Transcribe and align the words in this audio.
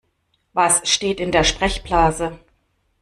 Was 0.53 0.89
steht 0.91 1.19
in 1.19 1.31
der 1.31 1.43
Sprechblase? 1.43 2.39